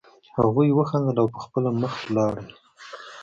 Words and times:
هغوی 0.39 0.69
وخندل 0.73 1.17
او 1.21 1.27
په 1.33 1.39
خپله 1.45 1.69
مخه 1.81 2.01
لاړل 2.15 2.47